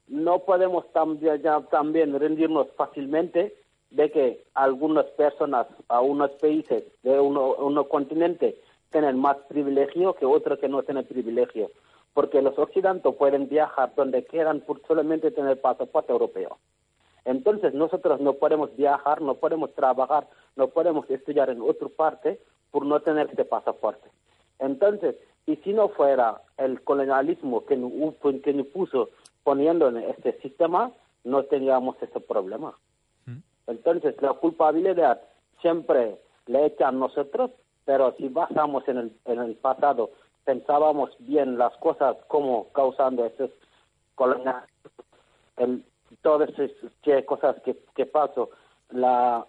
[0.08, 3.54] no podemos también rendirnos fácilmente
[3.90, 10.26] de que algunas personas a unos países de uno, uno continente tienen más privilegio que
[10.26, 11.70] otros que no tienen privilegio.
[12.14, 16.58] Porque los occidentales pueden viajar donde quieran por solamente tener pasaporte europeo.
[17.24, 20.26] Entonces nosotros no podemos viajar, no podemos trabajar,
[20.56, 24.08] no podemos estudiar en otra parte por no tener este pasaporte.
[24.58, 25.16] Entonces,
[25.46, 29.10] y si no fuera el colonialismo que nos, que nos puso
[29.44, 30.92] poniendo en este sistema,
[31.24, 32.76] no tendríamos ese problema.
[33.26, 33.38] ¿Mm?
[33.66, 35.20] Entonces, la culpabilidad
[35.62, 37.50] siempre le echan a nosotros,
[37.84, 40.10] pero si basamos en el, en el pasado,
[40.44, 43.50] pensábamos bien las cosas como causando esos
[44.14, 44.92] colonialismos,
[45.56, 45.84] el,
[46.22, 48.50] todas esas cosas que, que pasó,
[48.90, 49.46] la,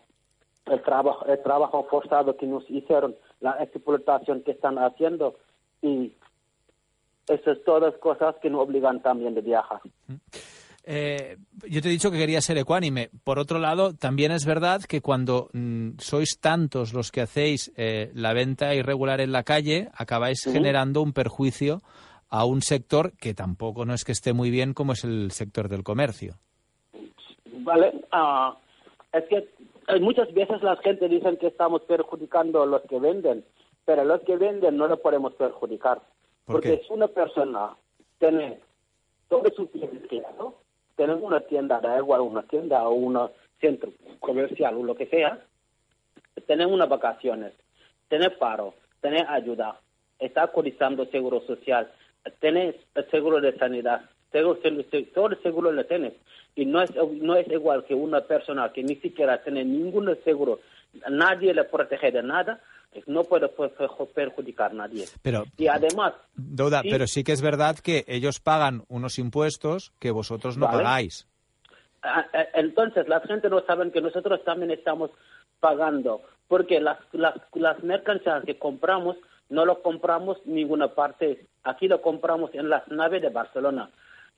[0.66, 5.36] el, trabajo, el trabajo forzado que nos hicieron, la explotación que están haciendo
[5.82, 6.14] y
[7.28, 9.82] esas todas cosas que nos obligan también de viajar.
[10.84, 11.38] Eh,
[11.70, 13.10] yo te he dicho que quería ser ecuánime.
[13.24, 18.12] Por otro lado, también es verdad que cuando mm, sois tantos los que hacéis eh,
[18.16, 20.54] la venta irregular en la calle, acabáis uh -huh.
[20.54, 21.82] generando un perjuicio
[22.30, 25.68] a un sector que tampoco no es que esté muy bien como es el sector
[25.68, 26.36] del comercio.
[27.62, 28.54] Vale, uh,
[29.12, 29.48] Es que
[30.00, 33.44] muchas veces la gente dicen que estamos perjudicando a los que venden,
[33.86, 36.00] pero los que venden no lo podemos perjudicar.
[36.46, 36.86] ¿Por porque qué?
[36.86, 37.76] si una persona
[38.20, 38.60] tiene
[39.28, 40.60] todo su tiempo
[40.96, 43.18] tiene una tienda, da igual una tienda o un
[43.62, 45.40] centro comercial o lo que sea,
[46.46, 47.54] tener unas vacaciones,
[48.10, 49.80] tener paro, tener ayuda,
[50.20, 51.90] está cotizando seguro social,
[52.40, 52.78] tener
[53.12, 56.14] seguro de sanidad, todo el seguro lo tienes.
[56.56, 60.60] Y no es, no es igual que una persona que ni siquiera tiene ningún seguro,
[61.10, 62.60] nadie le protege de nada,
[63.06, 65.06] no puede per- per- perjudicar a nadie.
[65.22, 66.90] Pero, Y además, Douda, Sí.
[66.90, 70.78] pero sí que es verdad que ellos pagan unos impuestos que vosotros no Vale.
[70.84, 71.28] pagáis.
[72.02, 75.12] Ah, ah, Entonces, la gente no sabe que nosotros también estamos
[75.60, 79.18] pagando, porque las, las, las mercancías que compramos
[79.50, 81.46] no lo compramos en ninguna parte.
[81.64, 83.90] Aquí lo compramos en las naves de Barcelona.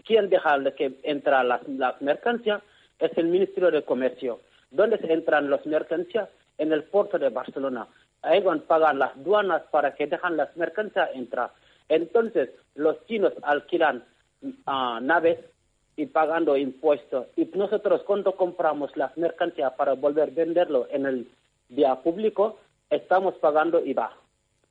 [0.05, 1.61] ¿Quién deja de que entra las,
[2.01, 2.61] mercancías?
[2.99, 4.39] Es el Ministerio de Comercio.
[4.69, 6.29] ¿Dónde se entran las mercancías?
[6.57, 7.87] En el puerto de Barcelona.
[8.21, 11.51] Ahí van a pagar las aduanas para que dejan las mercancías entrar.
[11.89, 14.03] Entonces, los chinos alquilan
[14.67, 15.39] ah, naves
[15.95, 17.27] y pagando impuestos.
[17.35, 21.31] Y nosotros cuando compramos las mercancías para volver a venderlo en el
[21.69, 22.59] día público,
[22.89, 24.11] estamos pagando IVA.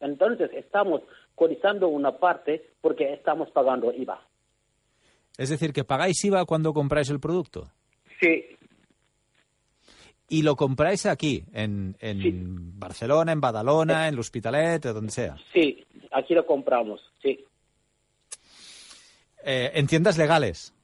[0.00, 1.02] Entonces estamos
[1.34, 4.20] cotizando una parte porque estamos pagando IVA.
[5.40, 7.70] Es decir, que pagáis IVA cuando compráis el producto.
[8.20, 8.44] Sí,
[10.28, 12.30] Y lo compráis aquí, en, en Sí.
[12.78, 15.36] Barcelona, en Badalona, en l'Hospitalet, o donde sea.
[15.52, 17.42] sí, aquí lo compramos, sí.
[19.44, 20.74] Eh, en tiendas legales.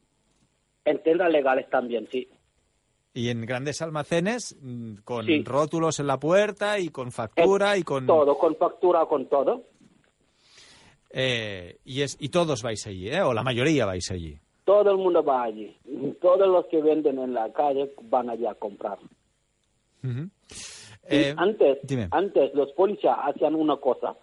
[0.87, 2.27] En tiendas legales también, sí.
[3.13, 5.43] Y en grandes almacenes, mm, con Sí.
[5.45, 8.07] rótulos en la puerta y con factura y con...
[8.07, 9.65] Todo, con factura, con todo.
[11.11, 13.23] Eh, y, es, y todos vais allí, ¿eh?
[13.23, 14.39] O la mayoría vais allí.
[14.67, 15.75] Todo el mundo va allí.
[16.21, 18.99] Todos los que venden en la calle van allí a comprar.
[21.09, 22.09] Eh, antes, dime.
[22.11, 24.17] antes los policías hacían una cosa.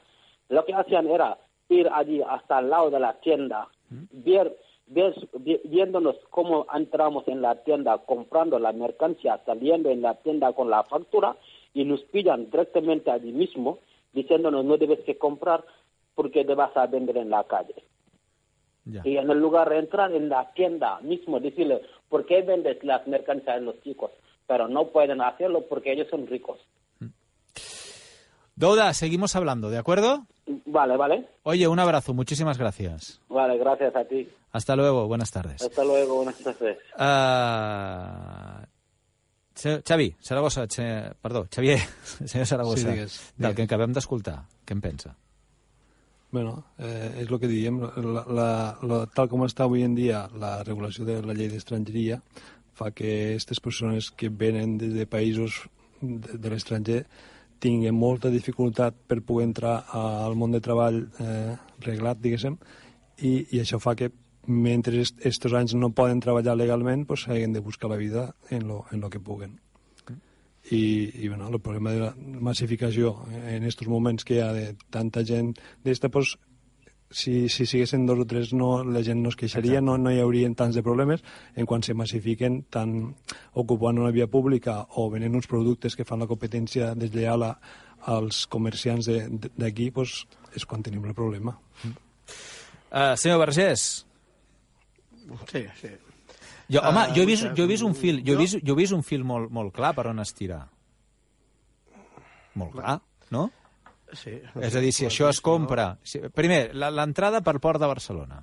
[0.50, 1.38] Lo que hacían era
[1.70, 3.68] ir allí hasta el lado de la tienda,
[4.12, 4.56] ver,
[4.88, 10.52] ver- vi- viéndonos cómo entramos en la tienda comprando la mercancía, saliendo en la tienda
[10.52, 11.38] con la factura
[11.74, 13.80] y nos pillan directamente allí mismo
[14.12, 15.64] diciéndonos no debes que comprar
[16.16, 17.76] porque te vas a vender en la calle.
[18.86, 19.02] Ya.
[19.06, 23.08] Y en el lugar de entrar en la tienda mismo, decirle, ¿por qué vendes las
[23.08, 24.12] mercancías a los chicos?
[24.46, 26.60] Pero no pueden hacerlo porque ellos son ricos.
[28.56, 30.28] Douda, seguimos hablando, ¿de acuerdo?
[30.66, 31.28] Vale, vale.
[31.44, 33.20] Oye, un abrazo, muchísimas gracias.
[33.30, 34.30] Vale, gracias a ti.
[34.52, 35.62] Hasta luego, buenas tardes.
[35.62, 36.78] Hasta luego, buenas tardes.
[37.00, 38.66] Uh...
[39.56, 41.14] Xavi, Saragossa, Xe...
[41.22, 41.80] perdó, Xavier,
[42.26, 43.56] senyor Saragossa, Sí, digues, del digues.
[43.56, 45.14] que acabem d'escoltar, què en pensa?
[46.34, 48.48] Bueno, eh, és el que diem, la, la,
[48.82, 52.18] la, tal com està avui en dia la regulació de la llei d'estrangeria
[52.74, 55.60] fa que aquestes persones que venen des de països
[56.02, 57.04] de, de l'estranger
[57.62, 61.54] tinguin molta dificultat per poder entrar al món de treball eh,
[61.86, 62.58] reglat, diguéssim,
[63.22, 64.10] i, i això fa que
[64.50, 68.84] mentre aquests anys no poden treballar legalment, pues, hagin de buscar la vida en lo,
[68.92, 69.60] en lo que puguen.
[70.72, 74.68] I, i bueno, el problema de la massificació en aquests moments que hi ha de
[74.90, 75.52] tanta gent
[75.84, 76.38] d'esta, pues,
[77.14, 80.22] si, si siguessin dos o tres no, la gent no es queixaria, no, no hi
[80.24, 81.22] haurien tants de problemes
[81.56, 82.96] en quan se massifiquen tant
[83.60, 87.52] ocupant una via pública o venent uns productes que fan la competència deslleial a,
[88.16, 89.12] als comerciants
[89.60, 90.24] d'aquí, pues,
[90.56, 91.54] és quan tenim el problema.
[92.94, 94.06] Uh, senyor Vergés,
[95.52, 95.88] Sí, sí.
[96.74, 98.76] Jo, home, Ah, jo he vist, jo he vist un fil, jo he vist, jo
[98.76, 100.64] he vist un fil molt, molt clar per on estirar.
[102.60, 103.00] Molt clar,
[103.34, 103.50] no?
[104.18, 104.38] sí.
[104.62, 105.94] És a dir, si això es compra...
[106.06, 108.42] Si, primer, l'entrada per Port de Barcelona,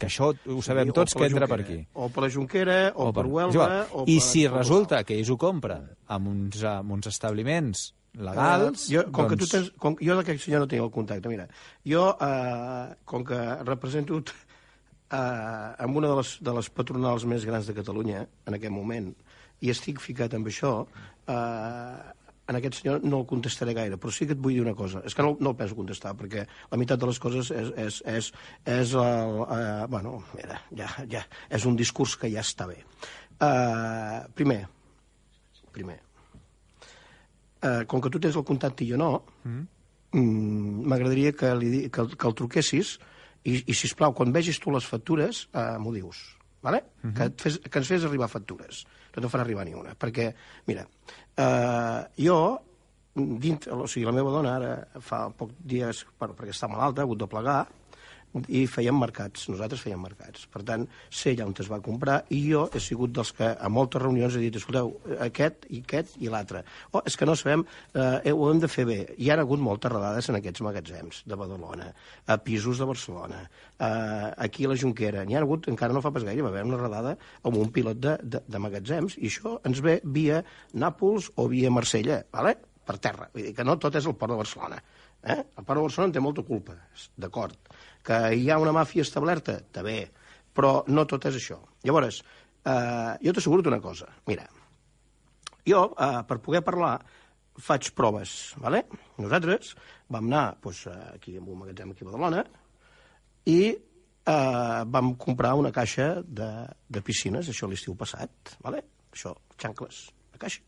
[0.00, 1.78] que això ho sabem Sí, o tots per que entra per aquí.
[1.94, 3.70] O per la Jonquera, o, per és Huelva...
[3.92, 7.90] O I per, si per resulta que ells ho compren amb uns, amb uns establiments
[8.16, 8.86] legals...
[8.88, 9.56] Uh, jo, com que tu doncs...
[9.56, 11.48] tens, com, jo d'aquest senyor no tinc el contacte, mira,
[11.86, 14.22] jo, uh, com que represento
[15.12, 19.10] uh, amb una de les, de les patronals més grans de Catalunya en aquest moment,
[19.60, 22.12] i estic ficat amb això, uh,
[22.50, 25.02] en aquest senyor no el contestaré gaire, però sí que et vull dir una cosa.
[25.06, 28.00] És que no, no el penso contestar, perquè la meitat de les coses és, és,
[28.10, 28.32] és,
[28.66, 32.80] és el, uh, bueno, mira, ja, ja, és un discurs que ja està bé.
[33.40, 34.64] Uh, primer,
[35.72, 36.00] primer,
[37.62, 39.10] eh, com que tu tens el contacte i jo no,
[40.12, 42.96] mm, m'agradaria que, li, que, el- que el truquessis
[43.44, 46.22] i, i si plau, quan vegis tu les factures, eh, m'ho dius.
[46.60, 46.82] Vale?
[47.16, 48.82] que, et fes, que ens fes arribar factures.
[49.14, 49.94] No te'n farà arribar ni una.
[49.96, 50.26] Perquè,
[50.68, 50.84] mira,
[51.40, 52.36] eh, jo,
[53.16, 57.08] dint, o sigui, la meva dona ara fa pocs dies, bueno, perquè està malalta, ha
[57.08, 57.62] hagut de plegar,
[58.48, 60.46] i feien mercats, nosaltres fèiem mercats.
[60.52, 63.70] Per tant, sé allà on es va comprar i jo he sigut dels que a
[63.72, 64.92] moltes reunions he dit, escolteu,
[65.26, 66.62] aquest i aquest i l'altre.
[66.92, 67.64] Oh, és que no sabem,
[67.94, 69.00] eh, ho hem de fer bé.
[69.18, 71.90] Hi ha hagut moltes redades en aquests magatzems de Badalona,
[72.26, 73.42] a pisos de Barcelona,
[73.78, 75.24] eh, aquí a la Junquera.
[75.24, 77.98] N'hi ha hagut, encara no fa pas gaire, va haver una redada amb un pilot
[77.98, 82.56] de, de, de magatzems i això ens ve via Nàpols o via Marsella, vale?
[82.90, 83.28] per terra.
[83.34, 84.80] Vull dir que no tot és el port de Barcelona.
[85.22, 85.36] Eh?
[85.36, 86.76] El port de Barcelona en té molta culpa,
[87.20, 87.56] d'acord.
[88.06, 89.98] Que hi ha una màfia establerta, també,
[90.56, 91.58] però no tot és això.
[91.84, 92.22] Llavors,
[92.64, 94.08] eh, jo t'asseguro una cosa.
[94.26, 94.46] Mira,
[95.66, 96.98] jo, eh, per poder parlar,
[97.60, 98.86] faig proves, ¿vale?
[99.18, 99.74] Nosaltres
[100.08, 102.44] vam anar doncs, aquí en un magatzem aquí a Badalona
[103.44, 106.50] i eh, vam comprar una caixa de,
[106.88, 108.82] de piscines, això l'estiu passat, ¿vale?
[109.12, 110.62] això, xancles, la caixa.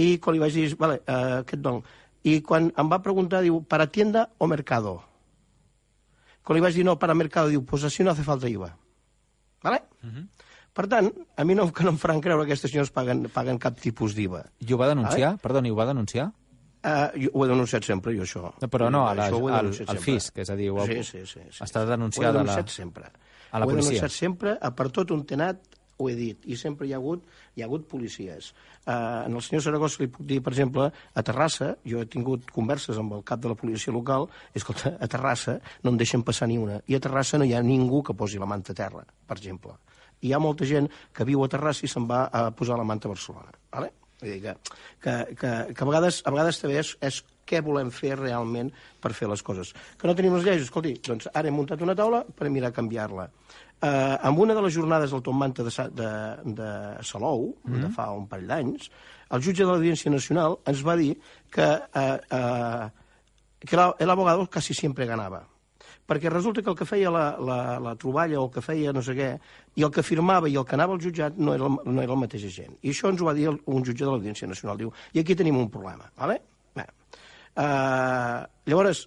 [0.00, 1.82] I quan li vaig dir, vale, eh, aquest don,
[2.24, 5.00] i quan em va preguntar, diu, ¿para tienda o mercado?
[6.42, 8.76] Quan li vaig dir no, para mercado, diu, pues así no hace falta IVA.
[9.62, 9.82] ¿Vale?
[10.02, 10.26] Uh -huh.
[10.72, 13.58] Per tant, a mi no, que no em faran creure que aquests senyors paguen, paguen
[13.58, 14.44] cap tipus d'IVA.
[14.58, 15.28] I ho va denunciar?
[15.36, 15.38] Vale?
[15.42, 16.32] Perdoni, ho va denunciar?
[16.82, 18.52] Uh, jo ho he denunciat sempre, jo, això.
[18.60, 21.26] No, però no, a la, al, denunciat al fisc, és a dir, ho, Sí, sí,
[21.26, 21.62] sí, sí.
[21.62, 22.38] està Ho he denunciada la...
[22.42, 23.04] denunciat sempre.
[23.52, 23.90] a la ho he policia.
[24.00, 25.60] denunciat sempre, a per tot un tenat
[26.02, 28.50] ho he dit, i sempre hi ha hagut, hi ha hagut policies.
[28.82, 32.50] Uh, en el senyor Saragossa li puc dir, per exemple, a Terrassa, jo he tingut
[32.54, 36.50] converses amb el cap de la policia local, escolta, a Terrassa no en deixen passar
[36.50, 39.06] ni una, i a Terrassa no hi ha ningú que posi la manta a terra,
[39.26, 39.78] per exemple.
[40.22, 43.08] Hi ha molta gent que viu a Terrassa i se'n va a posar la manta
[43.10, 43.54] a Barcelona.
[43.72, 44.01] Vale?
[44.22, 44.54] Vull dir que,
[45.02, 48.70] que, que, que a, vegades, a vegades també és, és què volem fer realment
[49.02, 49.74] per fer les coses.
[49.98, 50.62] Que no tenim les lleis?
[50.62, 53.26] Escolti, doncs ara hem muntat una taula per mirar a canviar-la.
[53.82, 56.10] Eh, en una de les jornades del Tom Manta de, Sa- de,
[56.54, 56.68] de
[57.02, 57.80] Salou, mm.
[57.82, 58.86] de fa un parell d'anys,
[59.34, 61.16] el jutge de l'Audiència Nacional ens va dir
[61.50, 62.90] que, eh, eh,
[63.66, 65.42] que la- el abogado casi siempre ganava
[66.08, 69.02] perquè resulta que el que feia la, la, la troballa o el que feia no
[69.04, 69.28] sé què,
[69.78, 72.16] i el que firmava i el que anava al jutjat no era, el, no era
[72.16, 72.74] el mateix gent.
[72.82, 74.80] I això ens ho va dir el, un jutge de l'Audiència Nacional.
[74.82, 76.10] Diu, i aquí tenim un problema.
[76.18, 76.40] Vale?
[76.76, 76.86] Bé.
[77.52, 79.06] Uh, llavors,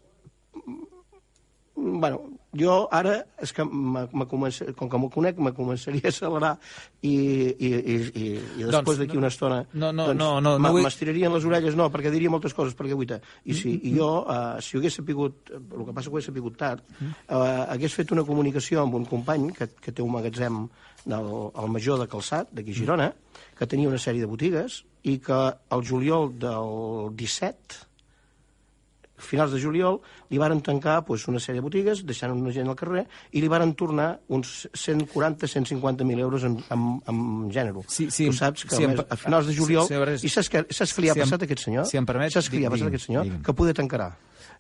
[1.76, 2.22] bueno,
[2.56, 6.54] jo ara, és que me, me comença, com que m'ho conec, me començaria a accelerar
[7.04, 8.26] i, i, i, i,
[8.62, 11.34] i després Doncs, d'aquí una estona no, no, doncs, no, no, no m- vull- m'estirarien
[11.36, 13.20] les orelles, no, perquè diria moltes coses, perquè guaita.
[13.44, 16.30] I, si, i jo, uh, si ho hagués sapigut, el que passa que ho hagués
[16.32, 20.64] sapigut tard, uh, hagués fet una comunicació amb un company que, que té un magatzem
[21.06, 23.12] del, al Major de Calçat, d'aquí Girona,
[23.60, 25.42] que tenia una sèrie de botigues, i que
[25.76, 27.84] el juliol del 17,
[29.26, 32.76] finals de juliol, li varen tancar pues, una sèrie de botigues, deixant una gent al
[32.80, 37.84] carrer, i li varen tornar uns 140-150.000 euros en, en, en gènere.
[37.88, 39.88] Sí, sí, tu saps que sí, mes- a finals de juliol...
[39.88, 41.86] sí, Barres, I saps, saps què li ha passat a aquest senyor?
[41.90, 43.26] si em permet, saps què li ha passat a aquest senyor?
[43.28, 43.44] digui'm.
[43.46, 44.14] Que poder tancarà.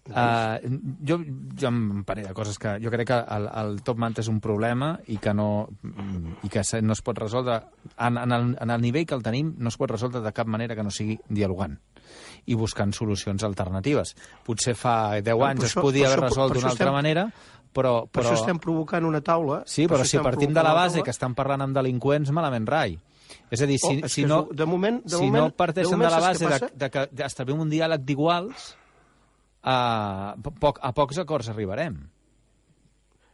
[0.05, 0.61] Uh,
[1.01, 1.15] jo,
[1.57, 4.37] jo em parell de coses que jo crec que el, el top manta és un
[4.41, 5.65] problema i que no,
[6.45, 7.55] i que no es pot resoldre
[7.97, 10.45] en, en, el, en el nivell que el tenim no es pot resoldre de cap
[10.45, 11.79] manera que no sigui dialogant
[12.45, 14.15] i buscant solucions alternatives.
[14.45, 16.93] Potser fa 10 per anys es això- podia per haver resolt per d'una altra estem-
[16.93, 17.25] manera,
[17.73, 18.05] però...
[18.05, 18.29] Per però...
[18.29, 19.63] això estem provocant una taula...
[19.65, 21.03] Sí, per però si partim de la base taula.
[21.03, 22.97] que estan parlant amb delinqüents, malament rai.
[23.49, 25.97] És a dir, si, Oh, si no, de moment- de si moment- no parteixen de
[25.97, 28.75] moment de la base de, de que d'establir un diàleg d'iguals,
[29.63, 31.97] a, poc, a pocs acords arribarem.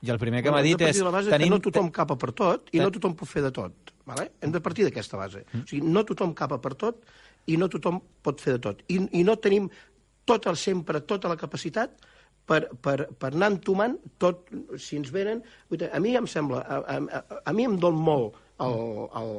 [0.02, 0.98] I el primer que Bueno, m'ha dit és...
[1.04, 3.44] la base tenim, que no tothom capa per tot i Ten- no tothom pot fer
[3.46, 3.92] de tot.
[4.10, 4.32] Vale?
[4.42, 5.44] Hem de partir d'aquesta base.
[5.52, 5.60] Mm.
[5.62, 7.04] O sigui, no tothom capa per tot
[7.48, 8.84] i no tothom pot fer de tot.
[8.94, 9.70] I, i no tenim
[10.30, 11.98] tot el sempre, tota la capacitat
[12.46, 15.44] per, per, per anar entomant tot, si ens venen...
[15.92, 18.78] A mi em sembla, a, a, a, a mi em dol molt el,
[19.22, 19.32] el,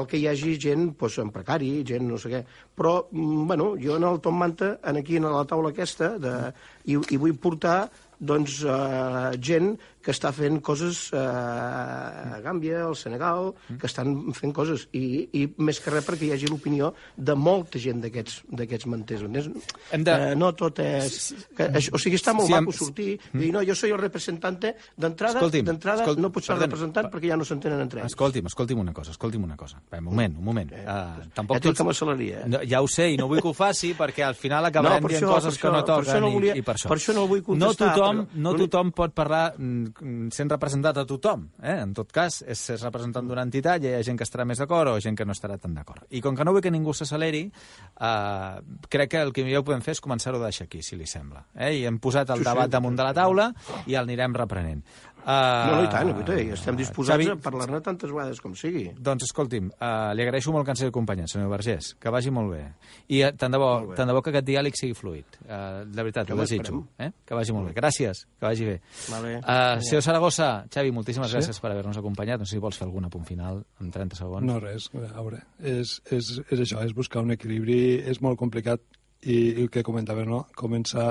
[0.00, 2.42] el que hi hagi gent doncs, en precari, gent no sé què.
[2.76, 6.52] Però, mm, bueno, jo en el Tom Manta, en aquí a la taula aquesta, de,
[6.84, 7.86] i, i vull portar
[8.18, 11.18] doncs, uh, gent que està fent coses uh,
[12.36, 16.30] a Gàmbia, al Senegal, que estan fent coses, i, i més que res perquè hi
[16.32, 19.26] hagi l'opinió de molta gent d'aquests manters.
[19.92, 21.34] Hem de- Eh, no tot és...
[21.56, 24.76] Que, o sigui, està molt Sí, maco sortir i dir, no, jo soy el representante
[24.96, 28.12] d'entrada, d'entrada escolt- no pots ser representant perquè ja no s'entenen entre ells.
[28.14, 29.82] Escolti'm, escolti'm una cosa, escolti'm una cosa.
[29.92, 30.72] Va, un moment, un moment.
[30.72, 32.40] Uh, tampoc ja tots- que m'aceleria.
[32.46, 32.48] Eh?
[32.48, 35.08] No, ja ho sé, i no vull que ho faci, perquè al final acabarem No,
[35.08, 36.62] per dient això- coses per que no això- per toquen això no i- volia- i,
[36.62, 36.88] per això.
[36.88, 40.98] per això no vull No contestar, tothom, però no tothom pot parlar mm, sent representat
[40.98, 41.48] a tothom.
[41.62, 41.78] Eh?
[41.82, 44.58] En tot cas, és ser representant d'una entitat i hi ha gent que estarà més
[44.58, 46.04] d'acord o gent que no estarà tan d'acord.
[46.10, 47.50] I com que no vull que ningú s'acceleri,
[47.96, 48.60] Uh,
[48.92, 51.46] crec que el que millor podem fer és començar-ho a deixar aquí, si li sembla.
[51.56, 51.72] Eh?
[51.80, 53.50] I hem posat el debat damunt de la taula
[53.86, 54.84] i el anirem reprenent.
[55.26, 55.32] Uh,
[55.66, 58.92] No, no, i tant, guaita, i estem disposats Xavi, a parlar-ne tantes vegades com sigui.
[58.94, 62.52] doncs escolti'm, uh, li agraeixo molt que ens hagi acompanyat, senyor Vergés, que vagi molt
[62.52, 62.60] bé.
[63.10, 63.96] I uh, tant, de bo, bé.
[63.98, 65.24] tant de bo que aquest diàleg sigui fluid.
[65.48, 66.84] Uh, de veritat, ho desitjo.
[67.02, 67.08] Eh?
[67.26, 67.74] Que vagi molt bé.
[67.74, 68.76] Gràcies, que vagi bé.
[69.10, 69.32] Vale.
[69.40, 71.40] Uh, senyor Saragossa, Xavi, moltíssimes Sí?
[71.40, 72.38] gràcies per haver-nos acompanyat.
[72.38, 74.46] No sé si vols fer algun apunt final en 30 segons.
[74.46, 77.80] No, res, a veure, és, és, és això, és buscar un equilibri,
[78.12, 78.82] és molt complicat
[79.22, 80.44] i, el que comentava, no?
[80.58, 81.08] Començar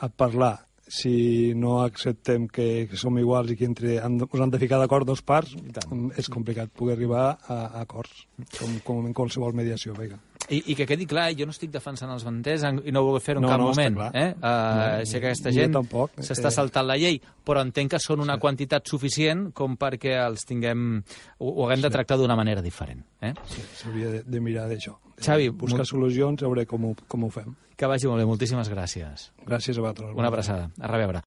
[0.00, 0.56] a parlar.
[0.90, 4.80] Si no acceptem que, que som iguals i que entre, han, us han de ficar
[4.82, 8.24] d'acord dos parts, mm, és complicat poder arribar a, a acords,
[8.56, 10.18] com, com en qualsevol mediació, vinga.
[10.50, 13.38] I, I que quedi clar, jo no estic defensant els banders i no vull fer-ho
[13.38, 13.98] en No, cap no, moment.
[14.18, 14.26] Eh?
[14.34, 15.76] Uh, sé que aquesta gent
[16.18, 16.54] s'està eh.
[16.54, 21.02] saltant la llei, però entenc que són una quantitat suficient com perquè els tinguem...
[21.38, 23.04] Ho, ho haguem de tractar d'una manera diferent.
[23.22, 23.34] Eh?
[23.46, 24.96] Sí, S'hauria de, de mirar d'això.
[25.20, 27.50] Xavi, buscar molt- solucions, a veure com ho, com ho fem.
[27.80, 28.26] Que vagi molt bé.
[28.28, 29.30] Moltíssimes gràcies.
[29.48, 30.10] Gràcies a vosaltres.
[30.16, 30.66] Una abraçada.
[30.80, 31.18] A reveure.